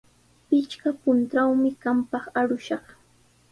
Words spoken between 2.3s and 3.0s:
arushaq.